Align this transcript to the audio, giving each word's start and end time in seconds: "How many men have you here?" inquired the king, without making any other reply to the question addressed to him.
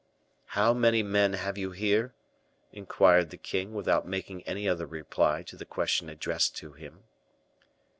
"How 0.57 0.73
many 0.73 1.03
men 1.03 1.33
have 1.33 1.59
you 1.59 1.69
here?" 1.69 2.15
inquired 2.71 3.29
the 3.29 3.37
king, 3.37 3.71
without 3.75 4.07
making 4.07 4.41
any 4.47 4.67
other 4.67 4.87
reply 4.87 5.43
to 5.43 5.55
the 5.55 5.63
question 5.63 6.09
addressed 6.09 6.57
to 6.57 6.73
him. 6.73 7.03